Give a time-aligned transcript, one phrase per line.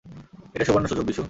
[0.55, 1.19] এটা সুবর্ণ সুযোগ, বিশু।